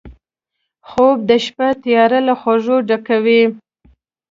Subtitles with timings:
[0.89, 3.43] خوب د شپه تیاره له خوږۍ ډکوي